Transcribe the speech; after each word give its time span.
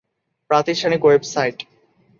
প্রাতিষ্ঠানিক 0.49 1.01
ওয়েবসাইট 1.05 1.57